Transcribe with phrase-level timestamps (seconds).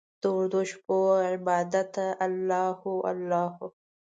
[0.21, 0.95] داوږدوشپو
[1.31, 3.67] عبادته الله هو، الله هو